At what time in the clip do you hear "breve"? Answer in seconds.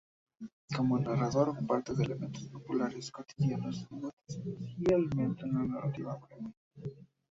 6.15-6.53